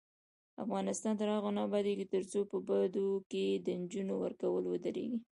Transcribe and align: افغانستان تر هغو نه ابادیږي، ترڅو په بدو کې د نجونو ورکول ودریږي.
افغانستان 0.63 1.13
تر 1.19 1.27
هغو 1.35 1.49
نه 1.55 1.61
ابادیږي، 1.67 2.05
ترڅو 2.13 2.39
په 2.51 2.57
بدو 2.67 3.07
کې 3.31 3.45
د 3.65 3.67
نجونو 3.81 4.13
ورکول 4.23 4.63
ودریږي. 4.67 5.19